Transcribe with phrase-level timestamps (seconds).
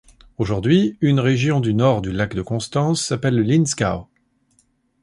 [0.39, 4.07] Aujourd'hui une région du nord du lac de Constance s'appelle le Linzgau.